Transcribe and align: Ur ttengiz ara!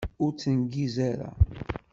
Ur 0.23 0.31
ttengiz 0.33 0.95
ara! 1.09 1.29